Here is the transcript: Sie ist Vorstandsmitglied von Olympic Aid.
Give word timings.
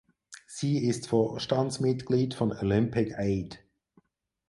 Sie 0.47 0.83
ist 0.83 1.09
Vorstandsmitglied 1.09 2.33
von 2.33 2.51
Olympic 2.51 3.13
Aid. 3.19 3.59